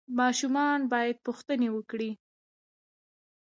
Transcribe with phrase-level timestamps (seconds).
[0.19, 2.11] ماشومان باید پوښتنې وکړي.